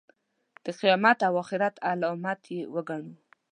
[0.63, 3.11] د قیامت او آخرت علامت یې وګڼو.